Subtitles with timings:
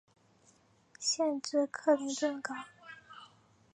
[0.97, 2.57] 县治克林顿港。